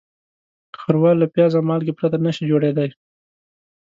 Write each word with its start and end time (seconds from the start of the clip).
ښوروا 0.79 1.11
له 1.21 1.25
پیاز 1.33 1.51
او 1.57 1.63
مالګې 1.69 1.93
پرته 1.99 2.17
نهشي 2.25 2.43
جوړېدای. 2.51 2.89